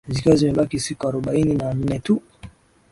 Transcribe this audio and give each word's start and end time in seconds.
zikiwa 0.09 0.35
zimebaki 0.35 0.79
siku 0.79 1.07
arobaini 1.07 1.53
na 1.55 1.73
nne 1.73 1.99
tu 1.99 2.21